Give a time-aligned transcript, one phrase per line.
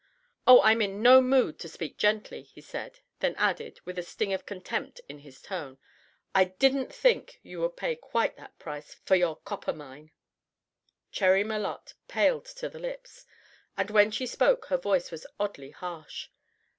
[0.47, 4.33] "Oh, I'm in no mood to speak gently," he said; then added, with a sting
[4.33, 5.77] of contempt in his tone:
[6.33, 10.09] "I didn't think you would pay quite that price for your copper mine."
[11.11, 13.27] Cherry Malotte paled to her lips,
[13.77, 16.29] and when she spoke her voice was oddly harsh.